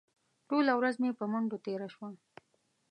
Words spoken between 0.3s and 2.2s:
ټوله ورځ مې په منډو تېره شوه.